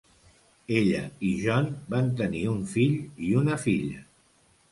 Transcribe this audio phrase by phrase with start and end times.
[0.77, 1.01] Ella
[1.31, 4.01] i John van tenir un fill i una filla.